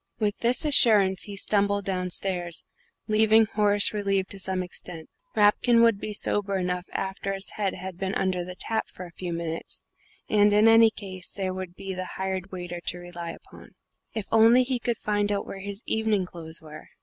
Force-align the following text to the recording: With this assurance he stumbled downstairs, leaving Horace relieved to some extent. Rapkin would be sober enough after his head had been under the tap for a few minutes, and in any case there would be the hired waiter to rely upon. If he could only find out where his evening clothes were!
With 0.17 0.39
this 0.39 0.65
assurance 0.65 1.25
he 1.25 1.35
stumbled 1.35 1.85
downstairs, 1.85 2.65
leaving 3.07 3.45
Horace 3.45 3.93
relieved 3.93 4.31
to 4.31 4.39
some 4.39 4.63
extent. 4.63 5.07
Rapkin 5.35 5.83
would 5.83 5.99
be 5.99 6.11
sober 6.11 6.57
enough 6.57 6.87
after 6.91 7.33
his 7.35 7.51
head 7.51 7.75
had 7.75 7.99
been 7.99 8.15
under 8.15 8.43
the 8.43 8.55
tap 8.55 8.87
for 8.89 9.05
a 9.05 9.11
few 9.11 9.31
minutes, 9.31 9.83
and 10.27 10.51
in 10.53 10.67
any 10.67 10.89
case 10.89 11.31
there 11.31 11.53
would 11.53 11.75
be 11.75 11.93
the 11.93 12.05
hired 12.17 12.51
waiter 12.51 12.81
to 12.87 12.97
rely 12.97 13.29
upon. 13.29 13.75
If 14.15 14.25
he 14.65 14.79
could 14.79 14.95
only 14.95 14.95
find 14.99 15.31
out 15.31 15.45
where 15.45 15.59
his 15.59 15.83
evening 15.85 16.25
clothes 16.25 16.63
were! 16.63 16.87